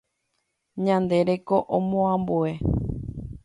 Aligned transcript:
Ñande 0.85 1.17
reko 1.29 1.57
omoambue. 1.77 2.51